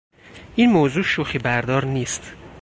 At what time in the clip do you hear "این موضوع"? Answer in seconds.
0.55-1.03